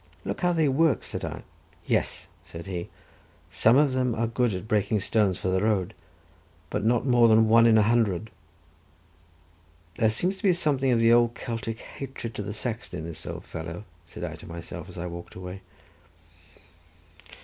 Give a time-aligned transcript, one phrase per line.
[0.25, 1.43] "Look how they work," said I.
[1.85, 2.89] "Yes," said he,
[3.51, 5.93] "some of them are good at breaking stones for the road,
[6.71, 8.31] but not more than one in a hundred."
[9.97, 13.27] "There seems to be something of the old Celtic hatred to the Saxon in this
[13.27, 15.61] old fellow," said I to myself, as I walked away.